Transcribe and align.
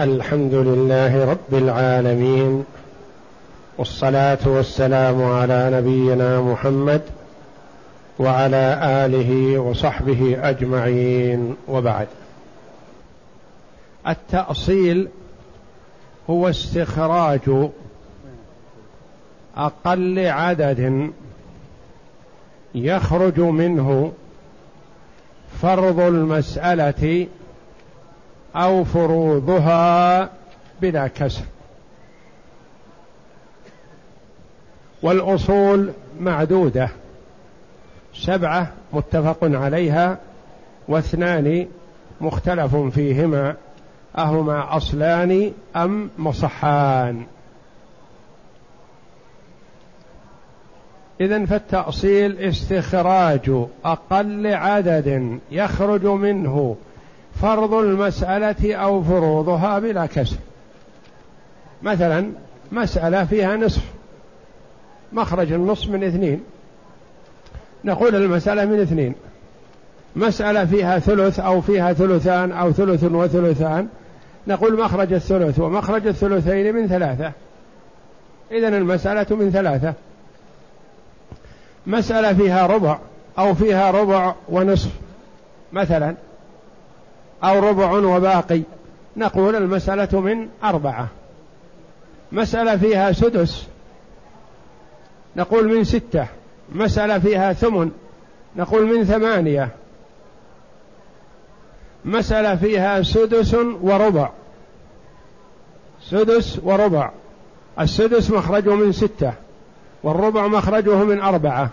الحمد 0.00 0.54
لله 0.54 1.24
رب 1.30 1.54
العالمين 1.54 2.64
والصلاة 3.78 4.38
والسلام 4.46 5.22
على 5.22 5.70
نبينا 5.72 6.40
محمد 6.40 7.02
وعلى 8.18 8.80
آله 8.82 9.58
وصحبه 9.58 10.38
أجمعين 10.48 11.56
وبعد. 11.68 12.08
التأصيل 14.08 15.08
هو 16.30 16.48
استخراج 16.48 17.70
أقل 19.56 20.18
عدد 20.18 21.10
يخرج 22.74 23.40
منه 23.40 24.12
فرض 25.62 26.00
المسألة 26.00 27.26
أو 28.56 28.84
فروضها 28.84 30.30
بلا 30.80 31.06
كسر. 31.06 31.44
والأصول 35.02 35.92
معدودة. 36.20 36.88
سبعة 38.14 38.72
متفق 38.92 39.38
عليها 39.42 40.18
واثنان 40.88 41.66
مختلف 42.20 42.76
فيهما 42.76 43.56
أهما 44.18 44.76
أصلان 44.76 45.52
أم 45.76 46.10
مصحان. 46.18 47.26
إذا 51.20 51.44
فالتأصيل 51.44 52.38
استخراج 52.38 53.50
أقل 53.84 54.46
عدد 54.46 55.38
يخرج 55.50 56.06
منه 56.06 56.76
فرض 57.42 57.74
المسألة 57.74 58.74
أو 58.74 59.02
فروضها 59.02 59.78
بلا 59.78 60.06
كسر. 60.06 60.36
مثلا 61.82 62.30
مسألة 62.72 63.24
فيها 63.24 63.56
نصف 63.56 63.82
مخرج 65.12 65.52
النصف 65.52 65.88
من 65.88 66.04
اثنين. 66.04 66.40
نقول 67.84 68.14
المسألة 68.14 68.64
من 68.64 68.80
اثنين. 68.80 69.14
مسألة 70.16 70.64
فيها 70.64 70.98
ثلث 70.98 71.40
أو 71.40 71.60
فيها 71.60 71.92
ثلثان 71.92 72.52
أو 72.52 72.72
ثلث 72.72 73.04
وثلثان 73.04 73.88
نقول 74.46 74.80
مخرج 74.84 75.12
الثلث 75.12 75.58
ومخرج 75.58 76.06
الثلثين 76.06 76.74
من 76.74 76.88
ثلاثة. 76.88 77.32
إذا 78.50 78.68
المسألة 78.68 79.36
من 79.36 79.50
ثلاثة. 79.50 79.94
مسألة 81.86 82.34
فيها 82.34 82.66
ربع 82.66 82.98
أو 83.38 83.54
فيها 83.54 83.90
ربع 83.90 84.34
ونصف 84.48 84.90
مثلا. 85.72 86.14
أو 87.44 87.58
ربع 87.58 87.90
وباقي. 87.90 88.62
نقول 89.16 89.56
المسألة 89.56 90.20
من 90.20 90.48
أربعة. 90.64 91.08
مسألة 92.32 92.76
فيها 92.76 93.12
سدس. 93.12 93.66
نقول 95.36 95.76
من 95.76 95.84
ستة. 95.84 96.26
مسألة 96.72 97.18
فيها 97.18 97.52
ثمن. 97.52 97.90
نقول 98.56 98.86
من 98.86 99.04
ثمانية. 99.04 99.68
مسألة 102.04 102.56
فيها 102.56 103.02
سدس 103.02 103.54
وربع. 103.82 104.28
سدس 106.02 106.58
وربع. 106.62 107.10
السدس 107.80 108.30
مخرجه 108.30 108.74
من 108.74 108.92
ستة. 108.92 109.32
والربع 110.02 110.46
مخرجه 110.46 111.04
من 111.04 111.20
أربعة. 111.20 111.70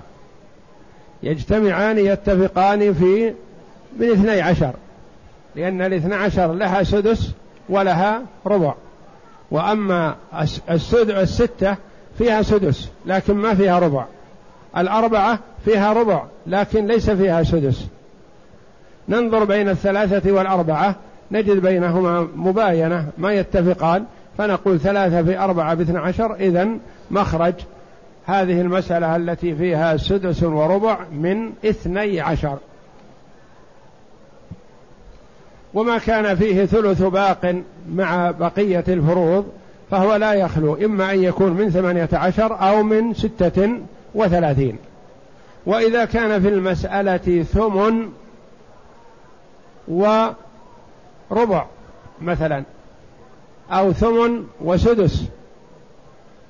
يجتمعان 1.23 1.97
يتفقان 1.97 2.93
في 2.93 3.33
من 3.99 4.11
اثني 4.11 4.41
عشر. 4.41 4.73
لأن 5.55 5.81
الاثنى 5.81 6.15
عشر 6.15 6.53
لها 6.53 6.83
سدس 6.83 7.31
ولها 7.69 8.21
ربع. 8.45 8.73
وأما 9.51 10.15
الستة 10.69 11.75
فيها 12.17 12.41
سدس 12.41 12.89
لكن 13.05 13.33
ما 13.33 13.55
فيها 13.55 13.79
ربع. 13.79 14.05
الأربعة 14.77 15.39
فيها 15.65 15.93
ربع 15.93 16.23
لكن 16.47 16.87
ليس 16.87 17.09
فيها 17.09 17.43
سدس. 17.43 17.85
ننظر 19.09 19.43
بين 19.43 19.69
الثلاثة 19.69 20.31
والأربعة 20.31 20.95
نجد 21.31 21.61
بينهما 21.61 22.27
مباينة 22.35 23.07
ما 23.17 23.33
يتفقان 23.33 24.05
فنقول 24.37 24.79
ثلاثة 24.79 25.23
في 25.23 25.39
أربعة 25.39 25.73
باثنى 25.73 25.97
عشر 25.97 26.35
إذن 26.35 26.79
مخرج. 27.11 27.53
هذه 28.25 28.61
المسألة 28.61 29.15
التي 29.15 29.55
فيها 29.55 29.97
سدس 29.97 30.43
وربع 30.43 30.97
من 31.11 31.51
اثني 31.65 32.21
عشر. 32.21 32.57
وما 35.73 35.97
كان 35.97 36.35
فيه 36.35 36.65
ثلث 36.65 37.01
باق 37.01 37.61
مع 37.93 38.31
بقية 38.31 38.83
الفروض 38.87 39.45
فهو 39.91 40.15
لا 40.15 40.33
يخلو 40.33 40.75
إما 40.75 41.11
أن 41.13 41.23
يكون 41.23 41.53
من 41.53 41.69
ثمانية 41.69 42.09
عشر 42.13 42.69
أو 42.69 42.83
من 42.83 43.13
ستة 43.13 43.69
وثلاثين. 44.15 44.77
وإذا 45.65 46.05
كان 46.05 46.41
في 46.41 46.47
المسألة 46.47 47.43
ثمن 47.43 48.09
وربع 49.87 51.65
مثلا 52.21 52.63
أو 53.71 53.93
ثمن 53.93 54.45
وسدس 54.61 55.23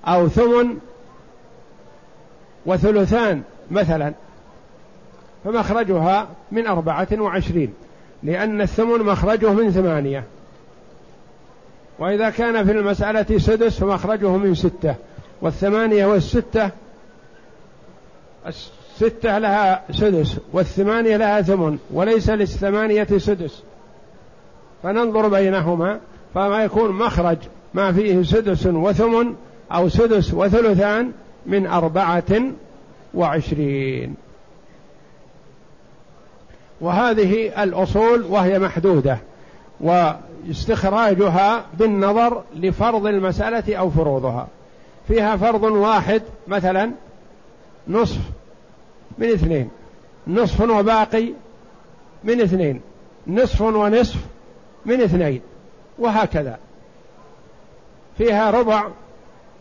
أو 0.06 0.28
ثمن 0.28 0.78
وثلثان 2.66 3.42
مثلا 3.72 4.14
فمخرجها 5.46 6.28
من 6.52 6.68
أربعة 6.68 7.08
وعشرين. 7.12 7.74
لأن 8.24 8.62
الثمن 8.62 9.00
مخرجه 9.00 9.54
من 9.54 9.72
ثمانية. 9.72 10.24
وإذا 12.00 12.30
كان 12.30 12.66
في 12.66 12.72
المسألة 12.72 13.38
سدس 13.38 13.80
فمخرجه 13.80 14.38
من 14.38 14.56
ستة. 14.56 14.96
والثمانية 15.42 16.06
والستة 16.06 16.70
الستة 18.48 19.38
لها 19.38 19.84
سدس 19.92 20.38
والثمانية 20.54 21.18
لها 21.18 21.42
ثمن 21.42 21.78
وليس 21.92 22.30
للثمانية 22.30 23.08
سدس. 23.18 23.64
فننظر 24.84 25.28
بينهما 25.28 26.00
فما 26.34 26.64
يكون 26.64 26.92
مخرج 26.92 27.38
ما 27.74 27.92
فيه 27.92 28.24
سدس 28.24 28.66
وثمن 28.66 29.36
أو 29.72 29.90
سدس 29.90 30.34
وثلثان 30.34 31.12
من 31.46 31.68
أربعة 31.68 32.42
وعشرين. 33.14 34.16
وهذه 36.82 37.64
الأصول 37.64 38.24
وهي 38.24 38.60
محدودة 38.60 39.18
واستخراجها 39.82 41.66
بالنظر 41.74 42.44
لفرض 42.56 43.06
المسألة 43.08 43.76
أو 43.76 43.90
فروضها. 43.90 44.48
فيها 45.08 45.38
فرض 45.38 45.64
واحد 45.64 46.22
مثلا 46.48 46.92
نصف 47.88 48.20
من 49.18 49.28
اثنين 49.28 49.70
نصف 50.28 50.62
وباقي 50.62 51.30
من 52.24 52.42
اثنين 52.42 52.82
نصف 53.28 53.62
ونصف 53.62 54.18
من 54.86 55.02
اثنين 55.02 55.42
وهكذا. 56.00 56.58
فيها 58.18 58.52
ربع 58.52 58.88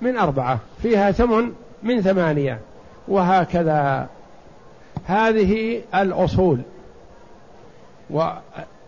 من 0.03 0.17
أربعة 0.17 0.59
فيها 0.83 1.13
ثمن 1.13 1.53
من 1.83 2.03
ثمانية 2.03 2.61
وهكذا. 3.09 4.09
هذه 5.07 5.83
الأصول. 5.95 6.59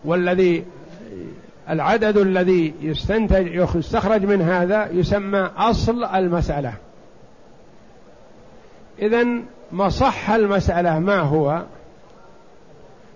والذي 0.04 0.64
العدد 1.70 2.16
الذي 2.16 2.75
يستنتج 2.81 3.66
يستخرج 3.75 4.25
من 4.25 4.42
هذا 4.42 4.91
يسمى 4.92 5.50
أصل 5.56 6.04
المسألة. 6.04 6.72
إذا 8.98 9.26
مصح 9.72 10.31
المسألة 10.31 10.98
ما 10.98 11.19
هو؟ 11.19 11.62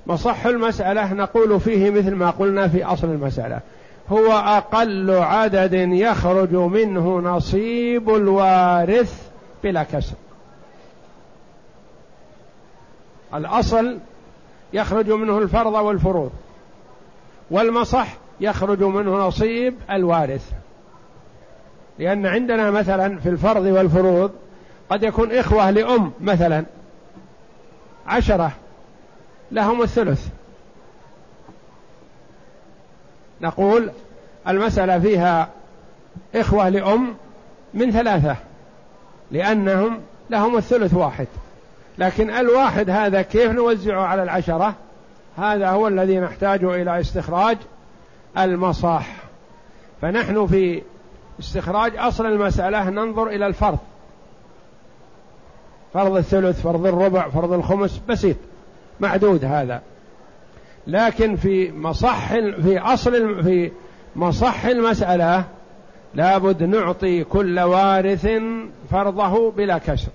مصح 0.07 0.47
المسألة 0.47 1.13
نقول 1.13 1.61
فيه 1.61 1.91
مثل 1.91 2.15
ما 2.15 2.31
قلنا 2.31 2.69
في 2.69 2.85
أصل 2.85 3.07
المسألة. 3.07 3.61
هو 4.09 4.33
أقل 4.33 5.11
عدد 5.11 5.73
يخرج 5.75 6.55
منه 6.55 7.19
نصيب 7.21 8.11
الوارث 8.11 9.29
بلا 9.65 9.83
كسر. 9.83 10.15
الأصل 13.35 13.99
يخرج 14.75 15.11
منه 15.11 15.39
الفرض 15.39 15.73
والفروض. 15.73 16.31
والمصح 17.51 18.07
يخرج 18.41 18.83
منه 18.83 19.27
نصيب 19.27 19.75
الوارث. 19.91 20.53
لأن 21.99 22.27
عندنا 22.27 22.71
مثلا 22.71 23.19
في 23.19 23.29
الفرض 23.29 23.63
والفروض 23.65 24.31
قد 24.91 25.03
يكون 25.03 25.33
إخوة 25.33 25.71
لأم 25.71 26.13
مثلا 26.21 26.65
عشرة 28.07 28.53
لهم 29.53 29.83
الثلث. 29.83 30.29
نقول 33.41 33.91
المسألة 34.49 34.99
فيها 34.99 35.49
إخوة 36.35 36.69
لأم 36.69 37.15
من 37.75 37.91
ثلاثة 37.91 38.37
لأنهم 39.31 40.01
لهم 40.31 40.57
الثلث 40.57 40.95
واحد. 40.95 41.27
لكن 41.99 42.31
الواحد 42.31 42.91
هذا 42.91 43.23
كيف 43.23 43.51
نوزعه 43.51 44.03
على 44.03 44.23
العشرة؟ 44.23 44.75
هذا 45.39 45.71
هو 45.71 45.89
الذي 45.89 46.19
نحتاج 46.19 46.65
إلى 46.65 47.01
استخراج 47.01 47.57
المصاح. 48.39 49.17
فنحن 50.03 50.47
في 50.47 50.83
استخراج 51.41 51.97
أصل 51.97 52.27
المسألة 52.27 52.91
ننظر 52.91 53.27
إلى 53.27 53.47
الفرض. 53.47 53.79
فرض 55.95 56.17
الثلث 56.17 56.63
فرض 56.63 56.87
الربع 56.87 57.29
فرض 57.29 57.53
الخمس 57.53 58.01
بسيط 58.09 58.37
معدود 59.01 59.45
هذا. 59.45 59.83
لكن 60.87 61.37
في 61.37 61.73
مصح 61.73 62.29
في 62.33 62.79
أصل 62.79 63.45
في 63.45 63.73
مصح 64.17 64.65
المسألة 64.65 65.45
لابد 66.15 66.63
نعطي 66.63 67.25
كل 67.25 67.61
وارث 67.61 68.29
فرضه 68.91 69.51
بلا 69.51 69.79
كسر. 69.79 70.09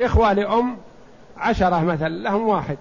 إخوة 0.00 0.32
لأم 0.32 0.76
عشرة 1.38 1.84
مثلا 1.84 2.08
لهم 2.08 2.48
واحد. 2.48 2.78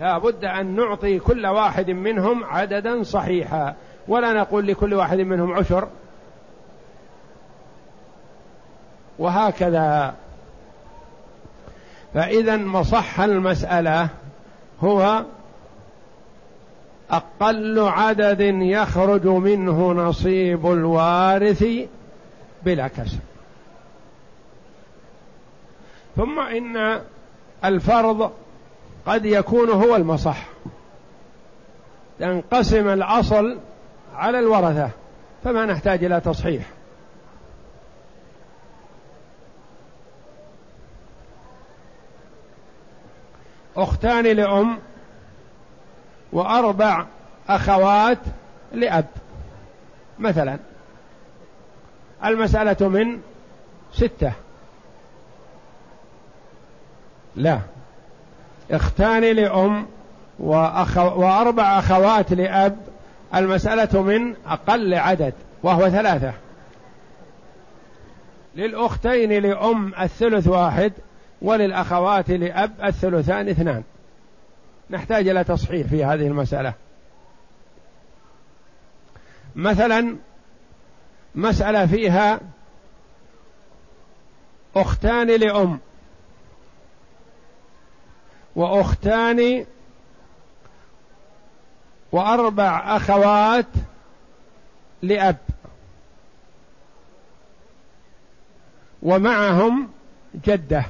لا 0.00 0.18
بد 0.18 0.44
أن 0.44 0.76
نعطي 0.76 1.18
كل 1.18 1.46
واحد 1.46 1.90
منهم 1.90 2.44
عددا 2.44 3.02
صحيحا 3.02 3.74
ولا 4.08 4.32
نقول 4.32 4.66
لكل 4.66 4.94
واحد 4.94 5.18
منهم 5.18 5.52
عشر. 5.52 5.88
وهكذا. 9.18 10.14
فإذا 12.14 12.56
مصح 12.56 13.20
المسألة 13.20 14.08
هو 14.80 15.24
أقل 17.10 17.78
عدد 17.78 18.40
يخرج 18.60 19.26
منه 19.26 19.92
نصيب 19.92 20.66
الوارث 20.66 21.64
بلا 22.64 22.88
كسر 22.88 23.18
ثم 26.16 26.40
إن 26.40 27.00
الفرض 27.64 28.32
قد 29.06 29.24
يكون 29.24 29.70
هو 29.70 29.96
المصح. 29.96 30.46
ينقسم 32.20 32.88
الأصل 32.88 33.58
على 34.14 34.38
الورثة 34.38 34.90
فما 35.44 35.66
نحتاج 35.66 36.04
إلى 36.04 36.20
تصحيح. 36.20 36.62
أختان 43.76 44.24
لأم 44.26 44.78
وأربع 46.32 47.06
أخوات 47.48 48.18
لأب. 48.72 49.06
مثلا 50.18 50.58
المسألة 52.24 52.88
من 52.88 53.20
ستة. 53.92 54.32
لا. 57.36 57.60
اختان 58.70 59.22
لأم 59.22 59.86
وأربع 60.38 61.78
أخوات 61.78 62.32
لأب. 62.32 62.76
المسألة 63.34 64.02
من 64.02 64.34
أقل 64.46 64.94
عدد 64.94 65.34
وهو 65.62 65.90
ثلاثة. 65.90 66.32
للأختين 68.56 69.32
لأم 69.32 69.94
الثلث 70.00 70.48
واحد 70.48 70.92
وللأخوات 71.42 72.30
لأب 72.30 72.72
الثلثان 72.84 73.48
اثنان. 73.48 73.82
نحتاج 74.90 75.28
إلى 75.28 75.44
تصحيح 75.44 75.86
في 75.86 76.04
هذه 76.04 76.26
المسألة. 76.26 76.74
مثلا 79.56 80.16
مسألة 81.34 81.86
فيها 81.86 82.40
أختان 84.76 85.26
لأم. 85.26 85.78
وأختان 88.56 89.66
وأربع 92.12 92.96
أخوات 92.96 93.66
لأب. 95.02 95.36
ومعهم 99.02 99.88
جدة. 100.44 100.84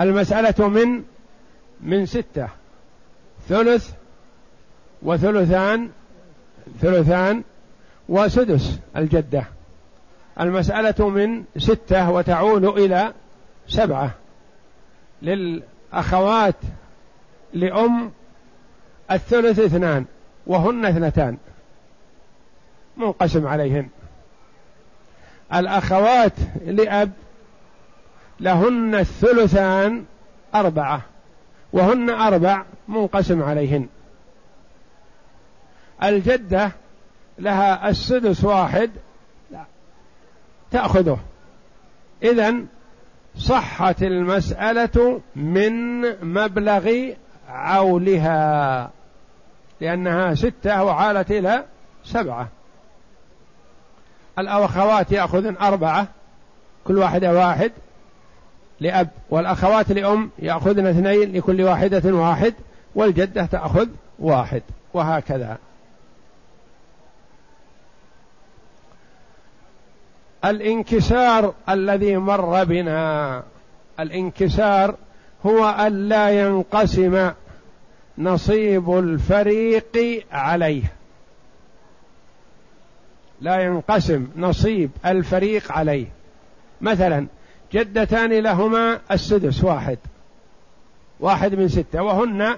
المسألة 0.00 0.68
من 0.68 1.04
من 1.80 2.06
ستة. 2.06 2.48
ثلث 3.48 3.92
وثلثان 5.02 5.90
ثلثان 6.80 7.42
وسدس 8.08 8.78
الجدة. 8.96 9.55
المسألة 10.40 11.08
من 11.08 11.44
ستة 11.58 12.10
وتعود 12.10 12.64
إلى 12.64 13.12
سبعة. 13.68 14.10
للأخوات 15.22 16.54
لأم 17.52 18.12
الثلث 19.10 19.58
اثنان 19.58 20.04
وهن 20.46 20.84
اثنتان. 20.84 21.36
منقسم 22.96 23.46
عليهن. 23.46 23.88
الأخوات 25.54 26.32
لأب 26.66 27.12
لهن 28.40 28.94
الثلثان 28.94 30.04
أربعة 30.54 31.02
وهن 31.72 32.10
أربع 32.10 32.64
منقسم 32.88 33.42
عليهن. 33.42 33.88
الجدة 36.02 36.70
لها 37.38 37.88
السدس 37.88 38.44
واحد 38.44 38.90
تأخذه. 40.76 41.18
إذا 42.22 42.54
صحت 43.38 44.02
المسألة 44.02 45.20
من 45.36 46.00
مبلغ 46.34 46.90
عولها 47.48 48.90
لأنها 49.80 50.34
ستة 50.34 50.84
وعالت 50.84 51.30
إلى 51.30 51.64
سبعة. 52.04 52.48
الأخوات 54.38 55.12
يأخذن 55.12 55.56
أربعة 55.56 56.06
كل 56.84 56.98
واحدة 56.98 57.32
واحد. 57.32 57.72
لأب 58.80 59.08
والأخوات 59.30 59.92
لأم 59.92 60.30
يأخذن 60.38 60.86
اثنين 60.86 61.32
لكل 61.32 61.62
واحدة 61.62 62.14
واحد 62.14 62.54
والجدة 62.94 63.46
تأخذ 63.46 63.88
واحد 64.18 64.62
وهكذا. 64.94 65.58
الانكسار 70.46 71.54
الذي 71.68 72.16
مر 72.16 72.64
بنا. 72.64 73.42
الانكسار 74.00 74.94
هو 75.46 75.86
ألا 75.86 76.30
ينقسم 76.30 77.30
نصيب 78.18 78.98
الفريق 78.98 80.24
عليه. 80.32 80.82
لا 83.40 83.60
ينقسم 83.60 84.26
نصيب 84.36 84.90
الفريق 85.06 85.72
عليه. 85.72 86.06
مثلا 86.80 87.26
جدتان 87.72 88.32
لهما 88.32 88.98
السدس 89.10 89.64
واحد. 89.64 89.98
واحد 91.20 91.54
من 91.54 91.68
ستة. 91.68 92.02
وهن 92.02 92.56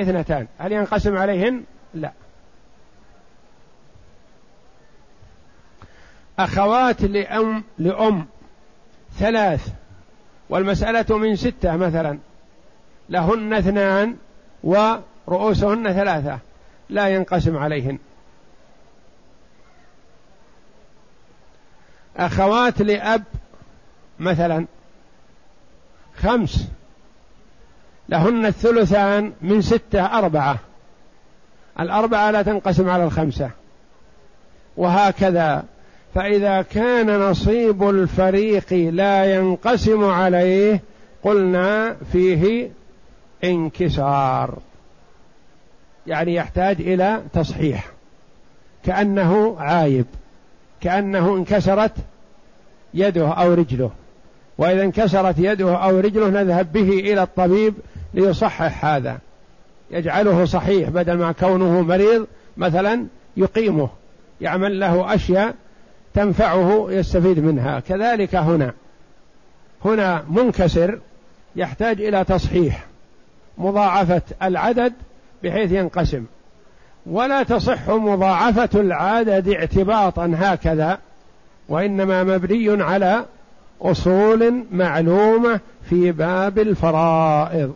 اثنتان. 0.00 0.46
هل 0.58 0.72
ينقسم 0.72 1.16
عليهن؟ 1.16 1.62
لا. 1.94 2.12
أخوات 6.38 7.02
لأم 7.02 7.64
لأم. 7.78 8.26
ثلاث. 9.18 9.68
والمسألة 10.48 11.18
من 11.18 11.36
ستة 11.36 11.76
مثلا. 11.76 12.18
لهن 13.08 13.52
اثنان 13.52 14.16
ورؤوسهن 14.64 15.92
ثلاثة. 15.92 16.38
لا 16.90 17.08
ينقسم 17.08 17.56
عليهن. 17.56 17.98
أخوات 22.16 22.82
لأب 22.82 23.24
مثلا. 24.20 24.66
خمس. 26.16 26.68
لهن 28.08 28.46
الثلثان 28.46 29.32
من 29.42 29.62
ستة 29.62 30.18
أربعة. 30.18 30.58
الأربعة 31.80 32.30
لا 32.30 32.42
تنقسم 32.42 32.90
على 32.90 33.04
الخمسة. 33.04 33.50
وهكذا. 34.76 35.64
فإذا 36.14 36.62
كان 36.62 37.20
نصيب 37.20 37.88
الفريق 37.88 38.72
لا 38.72 39.34
ينقسم 39.34 40.04
عليه 40.04 40.80
قلنا 41.22 41.96
فيه 42.12 42.70
انكسار. 43.44 44.58
يعني 46.06 46.34
يحتاج 46.34 46.80
إلى 46.80 47.22
تصحيح. 47.32 47.86
كأنه 48.84 49.56
عايب. 49.58 50.06
كأنه 50.80 51.36
انكسرت 51.36 51.92
يده 52.94 53.28
أو 53.28 53.54
رجله. 53.54 53.90
وإذا 54.58 54.82
انكسرت 54.82 55.34
يده 55.38 55.76
أو 55.76 56.00
رجله 56.00 56.28
نذهب 56.28 56.72
به 56.72 56.88
إلى 56.88 57.22
الطبيب 57.22 57.74
ليصحح 58.14 58.84
هذا. 58.84 59.18
يجعله 59.90 60.44
صحيح 60.44 60.88
بدل 60.88 61.14
ما 61.14 61.32
كونه 61.32 61.80
مريض 61.80 62.26
مثلا 62.56 63.06
يقيمه. 63.36 63.88
يعمل 64.40 64.80
له 64.80 65.14
أشياء 65.14 65.54
تنفعه 66.14 66.86
يستفيد 66.88 67.38
منها. 67.38 67.80
كذلك 67.80 68.34
هنا. 68.34 68.72
هنا 69.84 70.24
منكسر 70.28 70.98
يحتاج 71.56 72.00
إلى 72.00 72.24
تصحيح. 72.24 72.86
مضاعفة 73.58 74.22
العدد 74.42 74.92
بحيث 75.42 75.72
ينقسم. 75.72 76.24
ولا 77.06 77.42
تصح 77.42 77.88
مضاعفة 77.88 78.68
العدد 78.74 79.48
اعتباطا 79.48 80.32
هكذا 80.36 80.98
وإنما 81.68 82.24
مبني 82.24 82.82
على 82.82 83.24
أصول 83.82 84.64
معلومة 84.70 85.60
في 85.90 86.12
باب 86.12 86.58
الفرائض. 86.58 87.74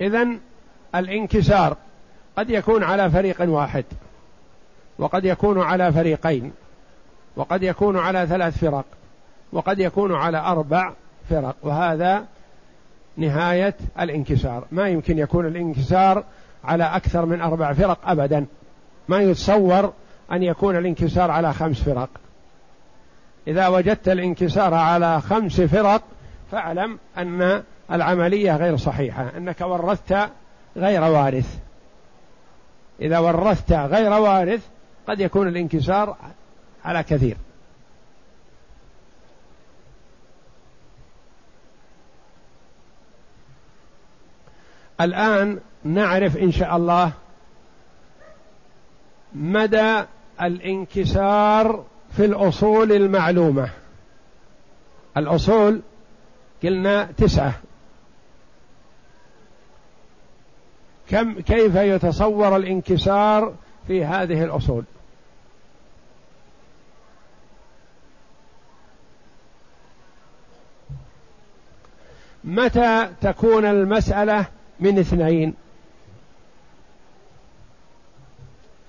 إذن 0.00 0.38
الانكسار 0.94 1.76
قد 2.38 2.50
يكون 2.50 2.84
على 2.84 3.10
فريق 3.10 3.36
واحد 3.40 3.84
وقد 4.98 5.24
يكون 5.24 5.62
على 5.62 5.92
فريقين 5.92 6.52
وقد 7.36 7.62
يكون 7.62 7.98
على 7.98 8.26
ثلاث 8.26 8.58
فرق 8.58 8.84
وقد 9.52 9.78
يكون 9.78 10.14
على 10.14 10.38
أربع 10.38 10.92
فرق 11.30 11.56
وهذا 11.62 12.24
نهاية 13.16 13.74
الانكسار. 14.00 14.64
ما 14.72 14.88
يمكن 14.88 15.18
يكون 15.18 15.46
الانكسار 15.46 16.24
على 16.64 16.84
أكثر 16.84 17.26
من 17.26 17.40
أربع 17.40 17.72
فرق 17.72 17.98
أبدا. 18.04 18.46
ما 19.08 19.18
يتصور 19.18 19.92
أن 20.32 20.42
يكون 20.42 20.76
الانكسار 20.76 21.30
على 21.30 21.52
خمس 21.52 21.82
فرق. 21.82 22.10
إذا 23.46 23.68
وجدت 23.68 24.08
الانكسار 24.08 24.74
على 24.74 25.20
خمس 25.20 25.60
فرق 25.60 26.02
فاعلم 26.50 26.98
أن 27.18 27.62
العملية 27.92 28.56
غير 28.56 28.76
صحيحة 28.76 29.30
أنك 29.36 29.60
ورثت 29.60 30.30
غير 30.76 31.02
وارث. 31.02 31.67
إذا 33.00 33.18
ورثت 33.18 33.72
غير 33.72 34.12
وارث 34.12 34.66
قد 35.08 35.20
يكون 35.20 35.48
الانكسار 35.48 36.16
على 36.84 37.02
كثير. 37.02 37.36
الآن 45.00 45.60
نعرف 45.84 46.36
إن 46.36 46.52
شاء 46.52 46.76
الله 46.76 47.12
مدى 49.34 50.04
الانكسار 50.42 51.84
في 52.16 52.24
الأصول 52.24 52.92
المعلومة. 52.92 53.70
الأصول 55.16 55.80
قلنا 56.62 57.04
تسعة. 57.04 57.52
كم 61.08 61.40
كيف 61.40 61.74
يتصور 61.74 62.56
الانكسار 62.56 63.54
في 63.86 64.04
هذه 64.04 64.44
الأصول؟ 64.44 64.84
متى 72.44 73.10
تكون 73.20 73.64
المسألة 73.64 74.46
من 74.80 74.98
اثنين؟ 74.98 75.54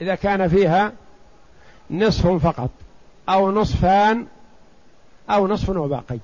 إذا 0.02 0.16
كان 0.16 0.48
فيها 0.48 0.94
نصف 1.92 2.28
فقط 2.28 2.70
أو 3.30 3.52
نصفان 3.52 4.28
أو 5.30 5.48
نصف 5.48 5.70
وباقي. 5.70 6.20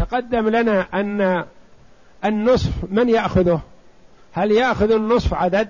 تقدم 0.00 0.48
لنا 0.48 0.86
أن 0.94 1.44
النصف 2.24 2.72
من 2.88 3.08
يأخذه؟ 3.08 3.60
هل 4.32 4.52
يأخذ 4.52 4.90
النصف 4.90 5.34
عدد؟ 5.34 5.68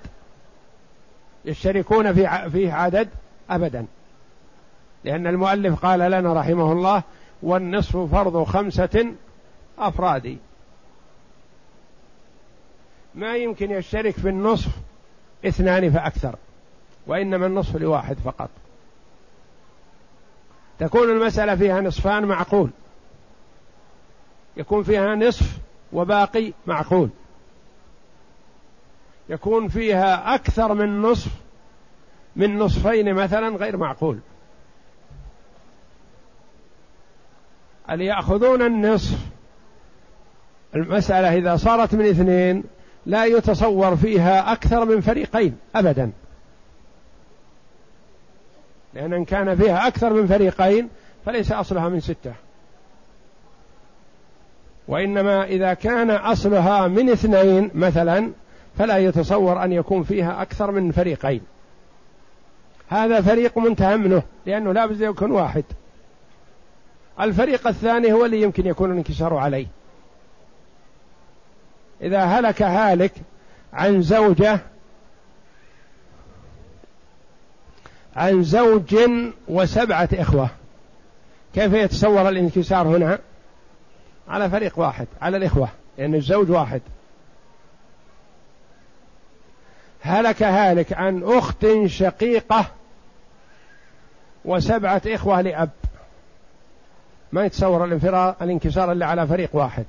يشتركون 1.45 2.15
في 2.15 2.51
فيه 2.51 2.73
عدد؟ 2.73 3.09
أبدا. 3.51 3.87
لأن 5.05 5.27
المؤلف 5.27 5.87
قال 5.87 5.99
لنا 5.99 6.33
رحمه 6.33 6.73
الله 6.73 7.03
والنصف 7.43 7.97
فرض 7.97 8.45
خمسة 8.45 9.13
أفراد. 9.79 10.39
ما 13.15 13.37
يمكن 13.37 13.71
يشترك 13.71 14.15
في 14.15 14.29
النصف 14.29 14.71
اثنان 15.47 15.91
فأكثر 15.91 16.37
وإنما 17.07 17.47
النصف 17.47 17.77
لواحد 17.77 18.17
فقط. 18.25 18.51
تكون 20.79 21.11
المسألة 21.11 21.57
فيها 21.57 21.81
نصفان 21.81 22.25
معقول. 22.25 22.71
يكون 24.57 24.83
فيها 24.83 25.15
نصف 25.15 25.59
وباقي 25.93 26.53
معقول 26.67 27.11
يكون 29.29 29.69
فيها 29.69 30.35
أكثر 30.35 30.75
من 30.75 31.03
نصف 31.03 31.31
من 32.37 32.59
نصفين 32.59 33.15
مثلا 33.15 33.57
غير 33.57 33.77
معقول 33.77 34.19
اللي 37.91 38.07
يأخذون 38.07 38.63
النصف؟ 38.63 39.19
المسألة 40.75 41.37
إذا 41.37 41.57
صارت 41.57 41.95
من 41.95 42.07
اثنين 42.07 42.65
لا 43.07 43.25
يتصور 43.25 43.97
فيها 43.97 44.53
أكثر 44.53 44.85
من 44.85 45.01
فريقين 45.01 45.59
أبدا. 45.75 46.13
لأن 48.95 49.13
إن 49.13 49.25
كان 49.25 49.57
فيها 49.57 49.87
أكثر 49.87 50.13
من 50.13 50.27
فريقين 50.27 50.89
فليس 51.27 51.53
أصلها 51.53 51.89
من 51.89 52.01
ستة. 52.01 52.33
وإنما 54.91 55.45
إذا 55.45 55.75
كان 55.75 56.11
أصلها 56.11 56.89
من 56.89 57.11
اثنين 57.11 57.71
مثلا 57.75 58.31
فلا 58.79 58.99
يتصور 58.99 59.65
أن 59.65 59.73
يكون 59.73 60.03
فيها 60.03 60.43
أكثر 60.43 60.71
من 60.71 60.93
فريقين. 60.93 61.41
هذا 62.89 63.21
فريق 63.21 63.59
منتهى 63.59 63.97
منه 63.97 64.23
لأنه 64.47 64.73
لا 64.73 64.87
بد 64.87 65.01
يكون 65.01 65.31
واحد. 65.31 65.65
الفريق 67.21 67.67
الثاني 67.67 68.13
هو 68.13 68.25
اللي 68.25 68.43
يمكن 68.43 68.67
يكون 68.67 68.93
الانكسار 68.93 69.35
عليه. 69.35 69.67
إذا 72.03 72.25
هلك 72.25 72.63
هالك 72.63 73.13
عن 73.73 74.03
زوجة 74.03 74.59
عن 78.17 78.43
زوج 78.43 78.97
وسبعة 79.49 80.09
إخوة 80.13 80.49
كيف 81.55 81.73
يتصور 81.73 82.29
الانكسار 82.29 82.89
هنا؟ 82.89 83.19
على 84.31 84.51
فريق 84.51 84.79
واحد 84.79 85.07
على 85.23 85.37
الإخوة 85.37 85.69
لأن 85.99 86.15
الزوج 86.15 86.51
واحد. 86.51 86.81
هلك 90.01 90.43
هالك 90.43 90.93
عن 90.93 91.23
أخت 91.25 91.67
شقيقة 91.87 92.67
وسبعة 94.45 95.03
إخوة 95.07 95.41
لأب. 95.41 95.71
ما 97.33 97.45
يتصور 97.45 97.85
الانفراد 97.85 98.35
الانكسار 98.43 98.93
إلا 98.93 99.07
على 99.07 99.27
فريق 99.27 99.51
واحد. 99.53 99.85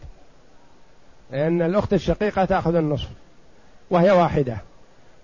لأن 1.31 1.62
الأخت 1.62 1.93
الشقيقة 1.93 2.45
تأخذ 2.45 2.75
النصف 2.75 3.10
وهي 3.89 4.12
واحدة 4.12 4.57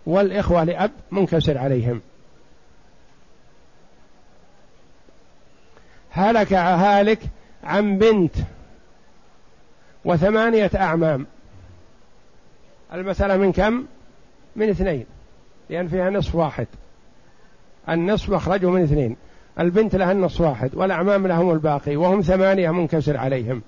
والإخوة 0.06 0.64
لأب 0.64 0.92
منكسر 1.12 1.58
عليهم. 1.58 2.02
هلك 6.12 6.54
هالك 6.54 7.20
عن 7.64 7.98
بنت 7.98 8.36
وثمانية 10.08 10.72
أعمام. 10.76 11.26
المسألة 12.94 13.38
من 13.38 13.52
كم؟ 13.52 13.86
من 14.56 14.70
اثنين 14.70 15.06
لأن 15.70 15.88
فيها 15.88 16.10
نصف 16.10 16.36
واحد. 16.36 16.68
النصف 17.90 18.34
أخرجه 18.34 18.70
من 18.70 18.84
اثنين. 18.84 19.16
البنت 19.60 19.96
لها 19.96 20.12
النصف 20.12 20.42
واحد 20.42 20.76
والأعمام 20.76 21.28
لهم 21.28 21.52
الباقي 21.52 21.96
وهم 21.96 22.22
ثمانية 22.22 22.72
منكسر 22.72 23.18
عليهم. 23.18 23.62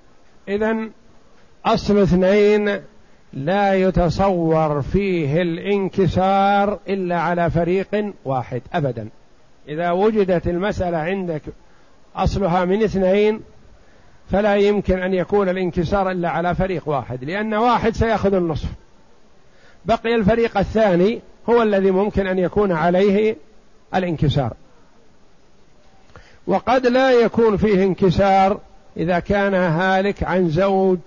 إذا 0.48 0.76
أصل 1.66 1.98
اثنين 1.98 2.80
لا 3.34 3.74
يتصور 3.74 4.82
فيه 4.82 5.42
الانكسار 5.42 6.80
إلا 6.90 7.20
على 7.20 7.50
فريق 7.50 8.14
واحد 8.26 8.62
أبدا. 8.74 9.10
إذا 9.68 9.92
وجدت 9.92 10.48
المسألة 10.48 10.98
عندك 10.98 11.42
أصلها 12.16 12.66
من 12.66 12.84
اثنين 12.84 13.42
فلا 14.32 14.56
يمكن 14.56 15.00
أن 15.00 15.14
يكون 15.14 15.50
الانكسار 15.50 16.12
إلا 16.12 16.30
على 16.30 16.56
فريق 16.56 16.90
واحد 16.90 17.24
لأن 17.24 17.54
واحد 17.54 17.96
سيأخذ 17.96 18.34
النصف. 18.34 18.70
بقي 19.86 20.16
الفريق 20.16 20.58
الثاني 20.58 21.22
هو 21.50 21.62
الذي 21.62 21.92
ممكن 21.92 22.28
أن 22.28 22.40
يكون 22.40 22.72
عليه 22.72 23.36
الانكسار. 23.96 24.54
وقد 26.48 26.88
لا 26.88 27.12
يكون 27.12 27.58
فيه 27.58 27.84
انكسار 27.84 28.60
إذا 28.98 29.20
كان 29.20 29.54
هالك 29.54 30.24
عن 30.24 30.50
زوج 30.50 31.00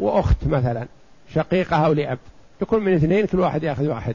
وأخت 0.00 0.46
مثلا 0.46 0.86
شقيقة 1.34 1.76
أو 1.86 1.92
لأب. 1.92 2.18
يكون 2.62 2.84
من 2.84 2.94
اثنين 2.94 3.26
كل 3.26 3.40
واحد 3.40 3.62
يأخذ 3.62 3.88
واحد. 3.88 4.14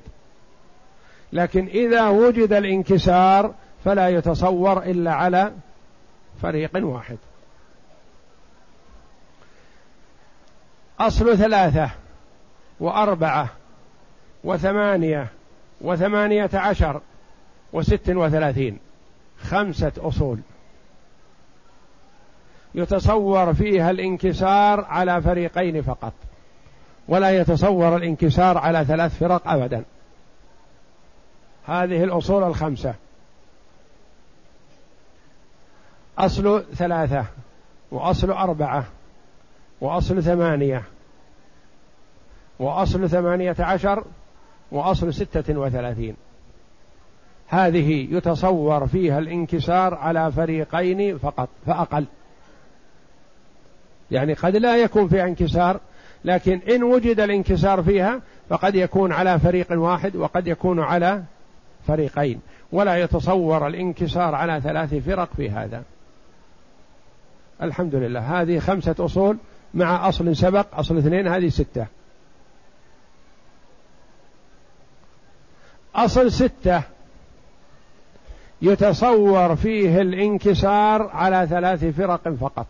لكن 1.34 1.68
إذا 1.68 2.08
وجد 2.10 2.54
الانكسار 2.54 3.54
فلا 3.86 4.10
يتصور 4.10 4.84
إلا 4.84 5.14
على 5.14 5.52
فريق 6.42 6.72
واحد. 6.76 7.18
أصل 11.00 11.38
ثلاثة 11.38 11.90
وأربعة 12.80 13.50
وثمانية 14.44 15.28
وثمانية 15.82 16.50
عشر 16.54 17.02
وست 17.74 18.10
وثلاثين 18.10 18.80
خمسة 19.42 19.92
أصول. 19.98 20.40
يتصور 22.76 23.54
فيها 23.54 23.92
الانكسار 23.92 24.86
على 24.86 25.22
فريقين 25.22 25.82
فقط 25.82 26.14
ولا 27.08 27.38
يتصور 27.38 27.96
الانكسار 27.96 28.58
على 28.58 28.86
ثلاث 28.86 29.18
فرق 29.20 29.48
ابدا. 29.48 29.84
هذه 31.66 32.04
الأصول 32.04 32.44
الخمسة. 32.44 32.94
أصل 36.18 36.64
ثلاثة 36.76 37.26
وأصل 37.92 38.32
أربعة 38.32 38.86
وأصل 39.82 40.24
ثمانية. 40.24 40.84
وأصل 42.60 43.10
ثمانية 43.10 43.56
عشر. 43.60 44.04
وأصل 44.72 45.14
ستة 45.14 45.60
وثلاثين. 45.60 46.16
هذه 47.48 48.08
يتصور 48.12 48.88
فيها 48.88 49.20
الانكسار 49.20 49.96
على 49.96 50.32
فريقين 50.32 51.18
فقط 51.18 51.50
فأقل. 51.66 52.06
يعني 54.12 54.34
قد 54.34 54.56
لا 54.56 54.78
يكون 54.78 55.08
فيها 55.08 55.26
انكسار 55.26 55.80
لكن 56.26 56.60
إن 56.70 56.84
وجد 56.84 57.20
الانكسار 57.20 57.84
فيها 57.84 58.22
فقد 58.50 58.76
يكون 58.76 59.12
على 59.12 59.40
فريق 59.40 59.68
واحد 59.72 60.16
وقد 60.16 60.48
يكون 60.48 60.80
على 60.80 61.24
فريقين. 61.88 62.42
ولا 62.72 62.98
يتصور 62.98 63.68
الانكسار 63.68 64.36
على 64.36 64.62
ثلاث 64.62 64.94
فرق 64.94 65.30
في 65.38 65.50
هذا. 65.50 65.84
الحمد 67.62 67.96
لله. 67.96 68.42
هذه 68.42 68.60
خمسة 68.60 68.96
أصول 69.00 69.38
مع 69.76 70.10
أصل 70.10 70.36
سبق 70.36 70.66
أصل 70.74 70.98
اثنين 70.98 71.28
هذه 71.28 71.50
ستة. 71.50 71.86
أصل 75.96 76.32
ستة 76.32 76.82
يتصور 78.62 79.56
فيه 79.56 80.02
الانكسار 80.02 81.10
على 81.14 81.48
ثلاث 81.48 81.86
فرق 81.86 82.30
فقط 82.30 82.68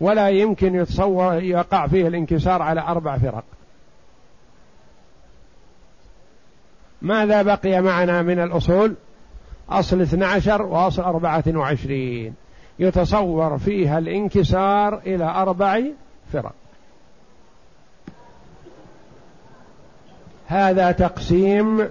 ولا 0.00 0.28
يمكن 0.28 0.74
يتصور 0.74 1.42
يقع 1.42 1.86
فيه 1.86 2.08
الانكسار 2.08 2.62
على 2.62 2.80
أربع 2.80 3.18
فرق. 3.18 3.44
ماذا 7.02 7.42
بقي 7.42 7.82
معنا 7.82 8.22
من 8.22 8.38
الأصول؟ 8.38 8.94
أصل 9.70 10.00
12 10.00 10.62
وأصل 10.62 11.02
24 11.02 12.34
يتصور 12.78 13.58
فيها 13.58 13.98
الانكسار 13.98 14.98
إلى 14.98 15.24
أربع 15.24 15.80
فرق 16.32 16.52
هذا 20.46 20.92
تقسيم 20.92 21.88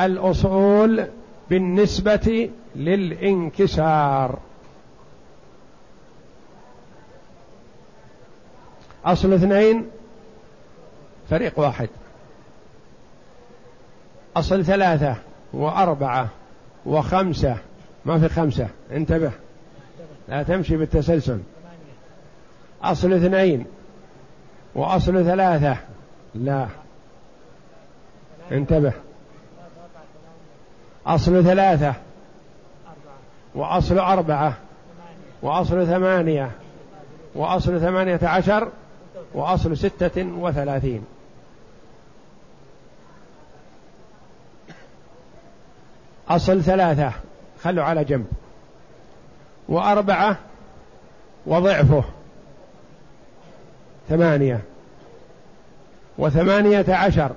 الأصول 0.00 1.06
بالنسبة 1.50 2.50
للإنكسار. 2.76 4.38
أصل 9.04 9.32
اثنين 9.32 9.90
فريق 11.30 11.58
واحد. 11.58 11.88
أصل 14.36 14.64
ثلاثة 14.64 15.16
وأربعة 15.52 16.28
وخمسة. 16.86 17.56
ما 18.04 18.18
في 18.18 18.28
خمسة 18.28 18.68
انتبه. 18.92 19.32
لا 20.28 20.42
تمشي 20.42 20.76
بالتسلسل. 20.76 21.40
أصل 22.84 23.12
اثنين 23.12 23.66
وأصل 24.74 25.24
ثلاثة. 25.24 25.76
لا. 26.34 26.66
انتبه. 28.52 28.92
أصل 31.06 31.44
ثلاثة 31.44 31.94
وأصل 33.54 33.98
أربعة 33.98 34.56
وأصل 35.42 35.86
ثمانية 35.86 36.50
وأصل 37.34 37.80
ثمانية 37.80 38.20
عشر 38.22 38.68
وأصل 39.34 39.76
ستة 39.76 40.22
وثلاثين. 40.38 41.04
أصل 46.28 46.62
ثلاثة. 46.62 47.12
خلوا 47.62 47.84
على 47.84 48.04
جنب. 48.04 48.26
وأربعة 49.68 50.36
وضعفه. 51.46 52.04
ثمانية. 54.08 54.60
وثمانية 56.18 56.84
عشر. 56.88 57.30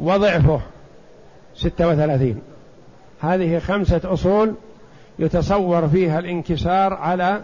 وضعفه 0.00 0.60
ستة 1.54 1.88
وثلاثين. 1.88 2.42
هذه 3.20 3.58
خمسة 3.58 4.00
أصول 4.04 4.54
يتصور 5.18 5.88
فيها 5.88 6.18
الانكسار 6.18 6.94
على 6.94 7.42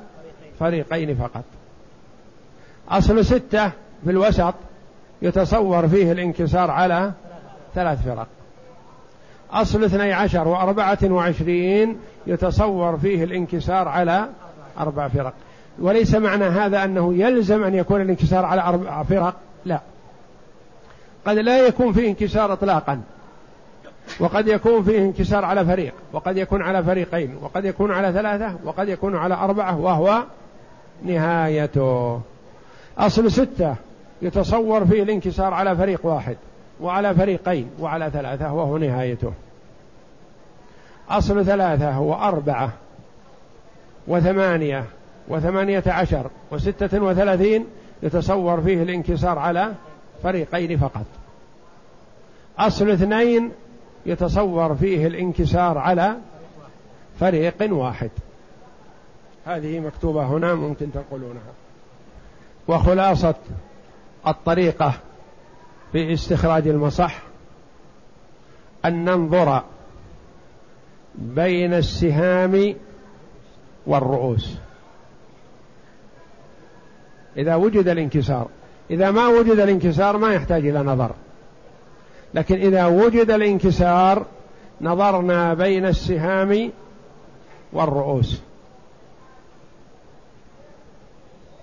فريقين 0.61 1.17
فقط. 1.17 1.45
أصل 2.89 3.25
ستة 3.25 3.69
في 4.05 4.11
الوسط 4.11 4.55
يتصور 5.23 5.89
فيه 5.89 6.13
الانكسار 6.13 6.71
على 6.71 7.13
ثلاث 7.75 8.05
فرق. 8.05 8.27
أصل 9.51 9.85
اثني 9.85 10.13
عشر 10.13 10.49
وأربعة 10.49 10.99
وعشرين 11.05 11.99
يتصور 12.27 12.99
فيه 12.99 13.25
الانكسار 13.25 13.89
على 13.89 14.29
أربع 14.79 15.09
فرق. 15.09 15.35
وليس 15.79 16.15
معنى 16.15 16.45
هذا 16.45 16.85
أنه 16.85 17.15
يلزم 17.15 17.65
أن 17.65 17.75
يكون 17.75 18.01
الانكسار 18.01 18.45
على 18.45 18.63
أربع 18.63 19.03
فرق؟ 19.03 19.35
لا. 19.65 19.81
قد 21.27 21.37
لا 21.37 21.67
يكون 21.67 21.93
فيه 21.93 22.09
انكسار 22.09 22.53
إطلاقا. 22.53 23.01
وقد 24.21 24.49
يكون 24.49 24.83
فيه 24.83 24.99
انكسار 24.99 25.45
على 25.45 25.65
فريق. 25.65 25.95
وقد 26.13 26.37
يكون 26.37 26.63
على 26.63 26.85
فريقين. 26.85 27.37
وقد 27.43 27.65
يكون 27.65 27.93
على 27.93 28.13
ثلاثة. 28.13 28.57
وقد 28.65 28.89
يكون 28.89 29.17
على 29.17 29.35
أربعة. 29.35 29.79
وهو 29.79 30.23
نهايته. 31.05 32.21
أصل 32.99 33.33
ستة 33.33 33.75
يتصور 34.23 34.85
فيه 34.87 35.03
الانكسار 35.03 35.55
على 35.55 35.77
فريق 35.77 36.07
واحد 36.07 36.37
وعلى 36.81 37.15
فريقين 37.15 37.71
وعلى 37.81 38.11
ثلاثة. 38.11 38.53
وهو 38.53 38.79
نهايته. 38.79 39.33
أصل 41.11 41.45
ثلاثة 41.45 42.01
وأربعة 42.01 42.71
وثمانية 44.07 44.85
وثمانية 45.29 45.83
عشر 45.87 46.31
وستة 46.51 47.03
وثلاثين 47.03 47.67
يتصور 48.03 48.61
فيه 48.61 48.83
الانكسار 48.83 49.39
على 49.39 49.75
فريقين 50.23 50.79
فقط. 50.79 51.07
أصل 52.59 52.91
اثنين 52.91 53.51
يتصور 54.07 54.75
فيه 54.75 55.07
الانكسار 55.07 55.79
على 55.79 56.17
فريق 57.21 57.57
واحد. 57.61 58.11
هذه 59.47 59.81
مكتوبة 59.81 60.27
هنا 60.27 60.55
ممكن 60.55 60.93
تنقلونها 60.93 61.53
وخلاصة 62.69 63.35
الطريقة 64.27 64.93
في 65.93 66.13
استخراج 66.13 66.69
المصح 66.69 67.23
أن 68.85 69.05
ننظر 69.05 69.63
بين 71.15 71.75
السهام 71.75 72.75
والرؤوس. 73.87 74.57
إذا 77.37 77.55
وجد 77.55 77.89
الانكسار. 77.89 78.47
إذا 78.91 79.11
ما 79.11 79.29
وجد 79.29 79.59
الانكسار 79.59 80.17
ما 80.17 80.35
يحتاج 80.35 80.67
إلى 80.67 80.79
نظر. 80.79 81.11
لكن 82.35 82.55
إذا 82.55 82.87
وجد 82.87 83.31
الانكسار 83.31 84.27
نظرنا 84.81 85.55
بين 85.55 85.87
السهام 85.87 86.71
والرؤوس. 87.73 88.41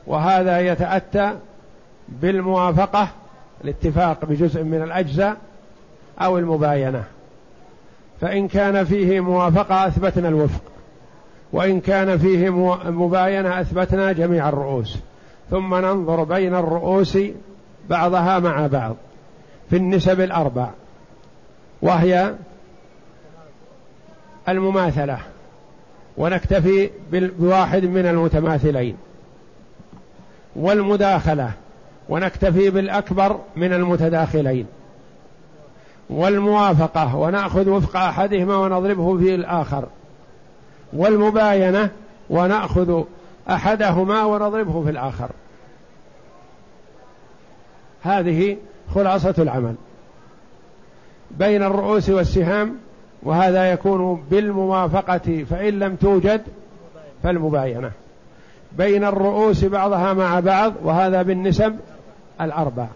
وهذا 0.08 0.60
يتأتى 0.60 1.34
بالموافقة 2.10 3.08
الاتفاق 3.64 4.26
بجزء 4.26 4.64
من 4.64 4.82
الأجزاء 4.82 5.38
أو 6.22 6.38
المباينة. 6.38 7.04
فإن 8.22 8.48
كان 8.48 8.84
فيه 8.84 9.20
موافقة 9.20 9.88
أثبتنا 9.88 10.28
الوفق. 10.28 10.62
وإن 11.54 11.80
كان 11.80 12.18
فيه 12.18 12.50
مباينة 12.90 13.62
أثبتنا 13.62 14.12
جميع 14.12 14.50
الرؤوس. 14.50 14.98
ثم 15.52 15.76
ننظر 15.76 16.24
بين 16.24 16.56
الرؤوس 16.56 17.18
بعضها 17.90 18.40
مع 18.40 18.68
بعض 18.68 18.96
في 19.70 19.76
النسب 19.76 20.22
الأربع 20.22 20.70
وهي 21.82 22.36
المماثلة 24.50 25.18
ونكتفي 26.18 26.90
بواحد 27.12 27.84
من 27.84 28.06
المتماثلين 28.06 28.98
والمداخلة 30.56 31.52
ونكتفي 32.10 32.70
بالأكبر 32.70 33.40
من 33.56 33.74
المتداخلين 33.74 34.66
والموافقة 36.10 37.16
ونأخذ 37.16 37.70
وفق 37.70 37.98
أحدهما 37.98 38.58
ونضربه 38.58 39.18
في 39.18 39.36
الآخر 39.36 39.86
والمباينة 40.94 41.90
ونأخذ 42.30 43.04
أحدهما 43.50 44.24
ونضربه 44.24 44.84
في 44.84 44.90
الآخر. 44.90 45.30
هذه 48.04 48.58
خلاصة 48.96 49.36
العمل 49.38 49.76
بين 51.32 51.64
الرؤوس 51.64 52.10
والسهام 52.10 52.76
وهذا 53.24 53.72
يكون 53.72 54.24
بالموافقة 54.32 55.46
فإن 55.50 55.80
لم 55.80 55.96
توجد 55.96 56.42
فالمباينة. 57.24 57.92
بين 58.78 59.04
الرؤوس 59.04 59.66
بعضها 59.66 60.14
مع 60.14 60.40
بعض 60.40 60.74
وهذا 60.84 61.22
بالنسب 61.22 61.76
الأربع. 62.42 62.88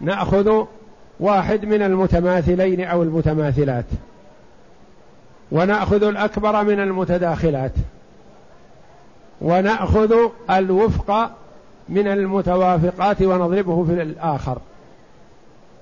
نأخذ 0.00 0.64
واحد 1.20 1.64
من 1.64 1.82
المتماثلين 1.82 2.84
أو 2.84 3.02
المتماثلات. 3.02 3.84
ونأخذ 5.52 6.02
الأكبر 6.02 6.64
من 6.64 6.80
المتداخلات. 6.80 7.72
ونأخذ 9.40 10.14
الوفق 10.50 11.30
من 11.88 12.08
المتوافقات 12.08 13.22
ونضربه 13.22 13.84
في 13.84 14.02
الآخر. 14.02 14.58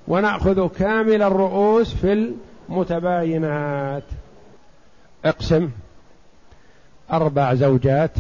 ونأخذ 0.09 0.69
كامل 0.69 1.23
الرؤوس 1.23 1.95
في 1.95 2.33
المتباينات. 2.69 4.03
اقسم. 5.25 5.71
أربع 7.13 7.55
زوجات 7.55 8.13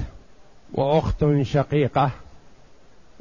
وأخت 0.74 1.24
شقيقة. 1.42 2.10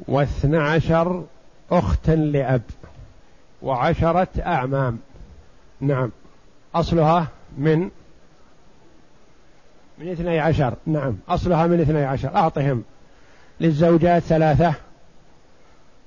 واثنى 0.08 0.56
عشر 0.56 1.24
أختا 1.70 2.12
لأب. 2.12 2.62
وعشرة 3.62 4.28
أعمام. 4.46 4.98
نعم. 5.80 6.10
أصلها 6.74 7.26
من 7.58 7.90
من 9.98 10.08
اثني 10.08 10.38
عشر. 10.38 10.74
نعم. 10.86 11.16
أصلها 11.28 11.66
من 11.66 11.80
اثني 11.80 12.04
عشر. 12.04 12.36
أعطهم. 12.36 12.84
للزوجات 13.60 14.22
ثلاثة. 14.22 14.74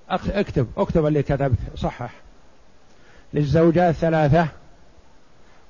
اكتب. 0.10 0.67
اكتب 0.78 1.06
اللي 1.06 1.23
كتبت. 1.23 1.58
صحح. 1.75 2.13
للزوجات 3.34 3.95
ثلاثة. 3.95 4.47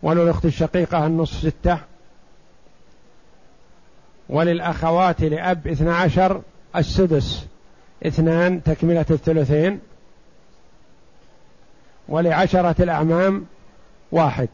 وللأخت 0.04 0.46
الشقيقة 0.46 1.06
النصف 1.06 1.38
ستة. 1.38 1.78
وللأخوات 4.30 5.22
لأب 5.22 5.68
اثنى 5.68 5.92
عشر. 5.92 6.42
السدس 6.76 7.46
اثنان 8.06 8.64
تكملة 8.64 9.06
الثلثين. 9.12 9.80
ولعشرة 12.08 12.76
الأعمام 12.84 13.46
واحد. 14.12 14.50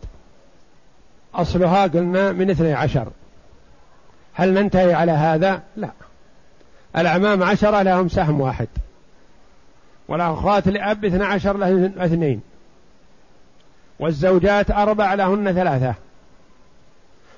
أصلها 1.33 1.83
قلنا 1.87 2.31
من 2.31 2.49
اثني 2.49 2.73
عشر. 2.73 3.11
هل 4.35 4.53
ننتهي 4.53 4.93
على 4.93 5.11
هذا؟ 5.11 5.61
لا. 5.75 5.89
الأعمام 6.97 7.43
عشرة 7.43 7.81
لهم 7.81 8.09
سهم 8.09 8.41
واحد. 8.41 8.67
والأخوات 10.07 10.67
لأب 10.67 11.05
اثنى 11.05 11.23
عشر 11.23 11.57
لهم 11.57 11.93
اثنين. 11.97 12.41
والزوجات 13.99 14.71
أربع 14.71 15.13
لهن 15.13 15.53
ثلاثة. 15.53 15.93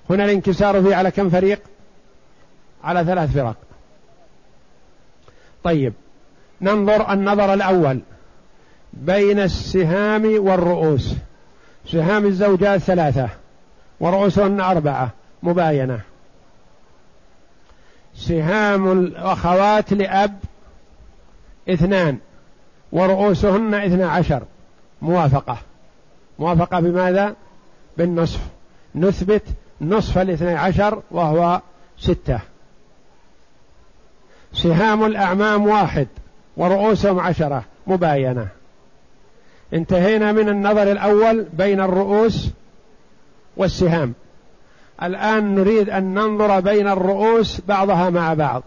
هنا 0.09 0.25
الانكسار 0.25 0.83
فيه 0.83 0.95
على 0.95 1.11
كم 1.11 1.29
فريق؟ 1.29 1.61
على 2.83 3.05
ثلاث 3.05 3.33
فرق. 3.33 3.55
طيب 5.63 5.93
ننظر 6.61 7.13
النظر 7.13 7.53
الأول 7.53 7.99
بين 8.93 9.39
السهام 9.39 10.25
والرؤوس. 10.37 11.13
سهام 11.91 12.25
الزوجات 12.25 12.79
ثلاثة 12.79 13.29
ورؤوسهن 13.99 14.61
أربعة 14.61 15.09
مباينة. 15.43 16.01
سهام 18.17 18.91
الأخوات 18.91 19.93
لأب 19.93 20.39
اثنان 21.69 22.17
ورؤوسهن 22.91 23.73
اثنا 23.73 24.07
عشر. 24.07 24.43
موافقة. 25.01 25.57
موافقة 26.39 26.79
بماذا؟ 26.79 27.35
بالنصف. 27.97 28.39
نثبت 28.95 29.43
نصف 29.81 30.17
الاثني 30.17 30.55
عشر 30.55 31.01
وهو 31.11 31.61
ستة. 31.99 32.39
سهام 34.53 35.05
الأعمام 35.05 35.67
واحد 35.67 36.07
ورؤوسهم 36.57 37.19
عشرة. 37.19 37.63
مباينة. 37.87 38.47
انتهينا 39.73 40.31
من 40.31 40.49
النظر 40.49 40.91
الأول 40.91 41.45
بين 41.53 41.81
الرؤوس 41.81 42.49
والسهام. 43.57 44.13
الآن 45.03 45.55
نريد 45.55 45.89
أن 45.89 46.13
ننظر 46.13 46.59
بين 46.59 46.87
الرؤوس 46.87 47.61
بعضها 47.67 48.09
مع 48.09 48.33
بعض. 48.33 48.63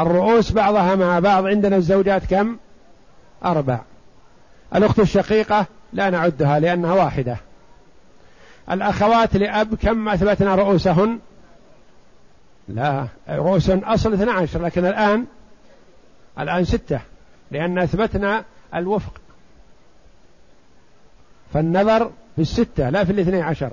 الرؤوس 0.00 0.52
بعضها 0.52 0.94
مع 0.94 1.18
بعض. 1.18 1.46
عندنا 1.46 1.76
الزوجات 1.76 2.24
كم؟ 2.24 2.56
أربع. 3.44 3.80
الأخت 4.74 5.00
الشقيقة 5.00 5.66
لا 5.92 6.10
نعدها 6.10 6.60
لأنها 6.60 6.92
واحدة. 6.92 7.36
الأخوات 8.70 9.36
لأب 9.36 9.74
كم 9.74 10.08
أثبتنا 10.08 10.54
رؤوسهن؟ 10.54 11.18
لا 12.68 13.06
رؤوس 13.28 13.70
أصل 13.70 14.12
12 14.12 14.62
لكن 14.62 14.86
الآن 14.86 15.24
الآن 16.38 16.64
ستة 16.64 17.00
لأن 17.50 17.78
أثبتنا 17.78 18.44
الوفق. 18.74 19.12
فالنظر 21.52 22.10
في 22.36 22.42
الستة 22.42 22.90
لا 22.90 23.04
في 23.04 23.12
الاثني 23.12 23.42
عشر. 23.42 23.72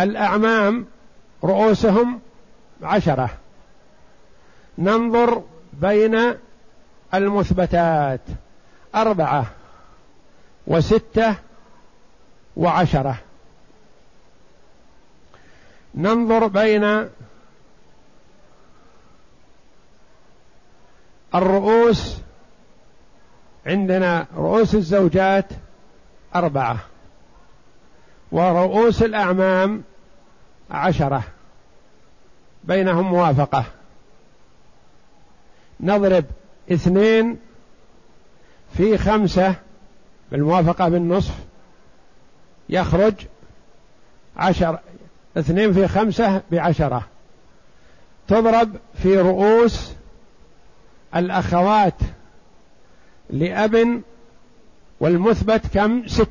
الأعمام 0.00 0.86
رؤوسهم 1.44 2.20
عشرة. 2.82 3.30
ننظر 4.78 5.42
بين 5.72 6.34
المثبتات 7.14 8.20
أربعة 8.94 9.46
وستة 10.66 11.34
وعشرة. 12.56 13.18
ننظر 15.94 16.46
بين 16.46 17.08
الرؤوس. 21.34 22.16
عندنا 23.66 24.26
رؤوس 24.36 24.74
الزوجات 24.74 25.46
أربعة. 26.34 26.91
ورؤوس 28.32 29.02
الأعمام 29.02 29.82
عشرة 30.70 31.22
بينهم 32.64 33.10
موافقة. 33.10 33.64
نضرب 35.80 36.24
اثنين 36.72 37.38
في 38.76 38.98
خمسة 38.98 39.54
بالموافقة 40.30 40.88
بالنصف 40.88 41.34
يخرج 42.68 43.14
عشر 44.36 44.78
اثنين 45.36 45.72
في 45.72 45.88
خمسة 45.88 46.42
بعشرة. 46.50 47.08
تضرب 48.28 48.76
في 48.94 49.18
رؤوس 49.20 49.92
الأخوات 51.16 51.94
لأب 53.30 54.02
والمثبت 55.00 55.66
كم؟ 55.74 56.06
ست. 56.06 56.28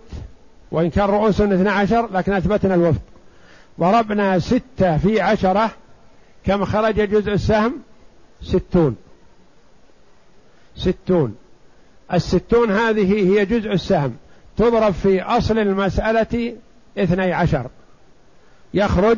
وإن 0.72 0.90
كان 0.90 1.06
رؤوس 1.10 1.42
اثنى 1.42 1.70
عشر 1.70 2.10
لكن 2.14 2.34
أثبتنا 2.34 2.76
الوفق 2.76 3.02
ضربنا 3.80 4.40
ستة 4.40 4.98
في 4.98 5.22
عشرة 5.22 5.72
كم 6.46 6.66
خرج 6.66 7.10
جزء 7.10 7.32
السهم؟ 7.34 7.82
ستون. 8.42 8.96
ستون. 10.76 11.36
الستون 12.14 12.72
هذه 12.72 13.14
هي 13.14 13.46
جزء 13.46 13.72
السهم. 13.72 14.16
تضرب 14.58 14.94
في 14.94 15.22
أصل 15.22 15.60
المسألة 15.60 16.58
اثني 16.98 17.34
عشر. 17.34 17.70
يخرج 18.74 19.18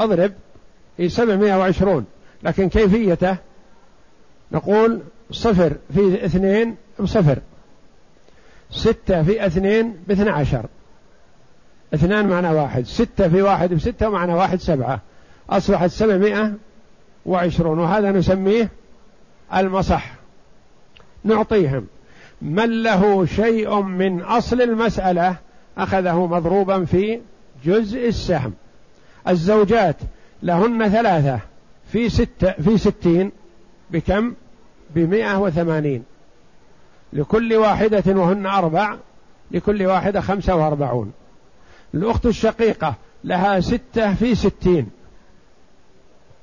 اضرب 0.00 0.32
في 0.96 1.08
سبعمائة 1.08 1.58
وعشرون. 1.58 2.04
لكن 2.42 2.68
كيفيته؟ 2.68 3.36
نقول 4.52 5.00
صفر 5.30 5.72
في 5.94 6.24
اثنين 6.24 6.76
بصفر. 7.00 7.38
ستة 8.70 9.22
في 9.22 9.46
اثنين 9.46 9.96
باثنى 10.08 10.30
عشر. 10.30 10.66
اثنان 11.94 12.26
معنى 12.26 12.48
واحد. 12.48 12.86
ستة 12.86 13.28
في 13.28 13.42
واحد 13.42 13.74
بستة 13.74 14.08
معنى 14.08 14.34
واحد 14.34 14.60
سبعة. 14.60 15.00
أصبحت 15.50 15.90
سبعمائة 15.90 16.52
وعشرون. 17.26 17.78
وهذا 17.78 18.12
نسميه 18.12 18.68
المصح. 19.54 20.14
نعطيهم. 21.24 21.86
من 22.42 22.82
له 22.82 23.26
شيء 23.26 23.80
من 23.80 24.20
أصل 24.20 24.60
المسألة 24.62 25.36
أخذه 25.78 26.26
مضروبا 26.26 26.84
في 26.84 27.20
جزء 27.64 28.08
السهم. 28.08 28.54
الزوجات 29.28 29.96
لهن 30.42 30.88
ثلاثة 30.88 31.40
في 31.92 32.08
ستة 32.08 32.52
في 32.52 32.78
ستين 32.78 33.32
بكم؟ 33.90 34.34
بمئة 34.94 35.38
وثمانين. 35.38 36.04
لكل 37.12 37.54
واحدة 37.54 38.02
وهن 38.06 38.46
أربع 38.46 38.96
لكل 39.50 39.86
واحدة 39.86 40.20
خمسة 40.20 40.56
وأربعون. 40.56 41.12
الأخت 41.94 42.26
الشقيقة 42.26 42.94
لها 43.24 43.60
ستة 43.60 44.14
في 44.14 44.34
ستين. 44.34 44.90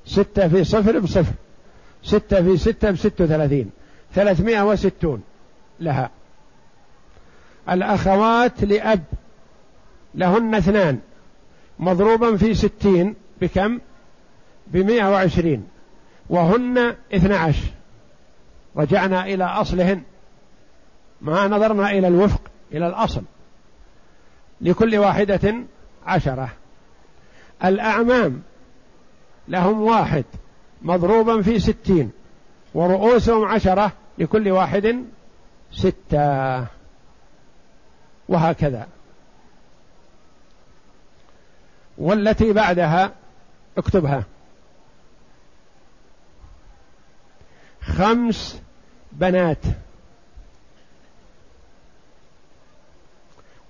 ستة 0.06 0.48
في 0.48 0.64
صفر 0.64 0.98
بصفر. 0.98 1.32
ستة 2.02 2.42
في 2.42 2.56
ستة 2.56 2.90
بست 2.90 3.20
وثلاثين. 3.20 3.70
ثلاثمائة 4.14 4.62
وستون 4.62 5.22
لها. 5.80 6.10
الأخوات 7.70 8.64
لأب 8.64 9.02
لهن 10.14 10.54
اثنان. 10.54 10.98
مضروبا 11.78 12.36
في 12.36 12.54
ستين 12.54 13.14
بكم؟ 13.40 13.78
بمئة 14.66 15.10
وعشرين. 15.10 15.68
وهن 16.30 16.94
اثنى 17.14 17.34
عشر. 17.34 17.68
رجعنا 18.76 19.26
إلى 19.26 19.44
أصلهن. 19.44 20.02
ما 21.20 21.48
نظرنا 21.48 21.90
إلى 21.90 22.08
الوفق 22.08 22.40
إلى 22.72 22.86
الأصل. 22.86 23.22
لكل 24.60 24.96
واحدة 24.96 25.54
عشرة. 26.06 26.48
الأعمام 27.64 28.42
لهم 29.48 29.82
واحد 29.82 30.24
مضروبا 30.82 31.42
في 31.42 31.58
ستين 31.58 32.10
ورؤوسهم 32.74 33.44
عشرة 33.44 33.92
لكل 34.18 34.50
واحد 34.50 35.04
ستة. 35.72 36.66
وهكذا. 38.28 38.88
والتي 41.98 42.52
بعدها 42.52 43.12
اكتبها. 43.78 44.24
خمس 47.80 48.62
بنات. 49.12 49.64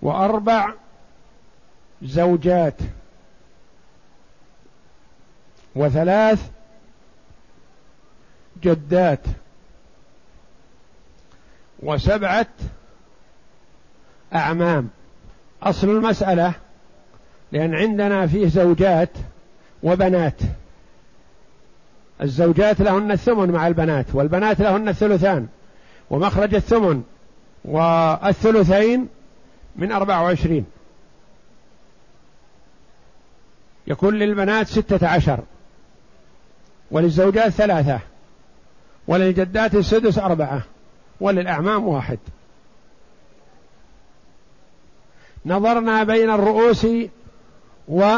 وأربع 0.06 0.72
زوجات 2.02 2.74
وثلاث 5.76 6.50
جدات 8.62 9.20
وسبعة 11.82 12.46
أعمام. 14.34 14.88
أصل 15.62 15.88
المسألة 15.88 16.52
لأن 17.52 17.74
عندنا 17.74 18.26
فيه 18.26 18.48
زوجات 18.48 19.10
وبنات. 19.82 20.40
الزوجات 22.22 22.80
لهن 22.80 23.12
الثمن 23.12 23.50
مع 23.50 23.66
البنات 23.66 24.06
والبنات 24.12 24.60
لهن 24.60 24.88
الثلثان 24.88 25.46
ومخرج 26.10 26.54
الثمن 26.54 27.02
والثلثين 27.64 29.15
من 29.76 29.92
أربعة 29.92 30.22
وعشرين. 30.22 30.64
يكون 33.86 34.14
للبنات 34.14 34.66
ستة 34.66 35.08
عشر. 35.08 35.40
وللزوجات 36.90 37.52
ثلاثة. 37.52 38.00
وللجدات 39.06 39.74
السدس 39.74 40.18
أربعة. 40.18 40.62
وللأعمام 41.20 41.88
واحد. 41.88 42.18
نظرنا 45.46 46.04
بين 46.04 46.30
الرؤوس 46.30 46.86
و 47.88 48.16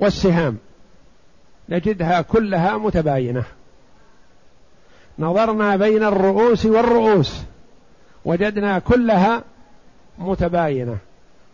والسهام. 0.00 0.58
نجدها 1.68 2.22
كلها 2.22 2.78
متباينة. 2.78 3.44
نظرنا 5.18 5.76
بين 5.76 6.04
الرؤوس 6.04 6.66
والرؤوس. 6.66 7.42
وجدنا 8.24 8.78
كلها 8.78 9.42
متباينة. 10.18 10.96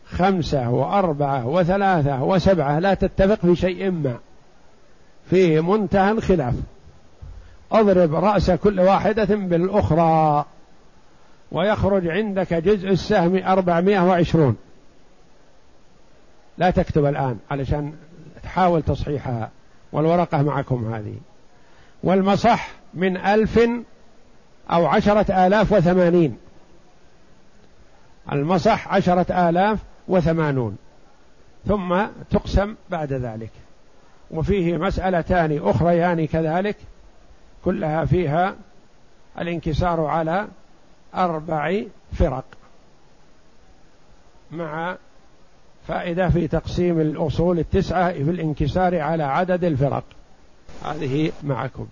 خمسة 0.06 0.70
وأربعة 0.70 1.46
وثلاثة 1.46 2.22
وسبعة 2.22 2.78
لا 2.78 2.94
تتفق 2.94 3.34
في 3.34 3.56
شيء 3.56 3.90
ما 3.90 4.18
في 5.30 5.60
منتهى 5.60 6.10
الخلاف. 6.10 6.54
أضرب 7.72 8.14
رأس 8.14 8.50
كل 8.50 8.80
واحدة 8.80 9.34
بالأخرى 9.34 10.44
ويخرج 11.52 12.08
عندك 12.08 12.54
جزء 12.54 12.88
السهم 12.88 13.36
أربعمائة 13.36 14.00
وعشرون. 14.08 14.56
لا 16.58 16.70
تكتب 16.70 17.04
الآن 17.04 17.38
علشان 17.50 17.92
تحاول 18.42 18.82
تصحيحها 18.82 19.50
والورقة 19.92 20.42
معكم 20.42 20.94
هذه. 20.94 21.14
والمصح 22.02 22.68
من 22.94 23.16
ألف 23.16 23.60
أو 24.70 24.86
عشرة 24.86 25.46
آلاف 25.46 25.72
وثمانين. 25.72 26.36
المصح 28.32 28.88
عشرة 28.94 29.48
آلاف 29.48 29.78
وثمانون 30.08 30.76
ثم 31.66 32.06
تقسم 32.30 32.74
بعد 32.90 33.12
ذلك. 33.12 33.50
وفيه 34.30 34.76
مسألتان 34.76 35.60
أخريان 35.62 36.26
كذلك 36.26 36.76
كلها 37.64 38.04
فيها 38.04 38.54
الانكسار 39.38 40.04
على 40.04 40.48
أربع 41.14 41.82
فرق 42.12 42.44
مع 44.50 44.96
فائدة 45.88 46.28
في 46.28 46.48
تقسيم 46.48 47.00
الأصول 47.00 47.58
التسعة 47.58 48.12
في 48.12 48.30
الانكسار 48.30 49.00
على 49.00 49.22
عدد 49.22 49.64
الفرق. 49.64 50.04
هذه 50.84 51.32
معكم. 51.42 51.86